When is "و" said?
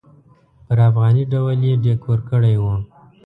2.61-2.63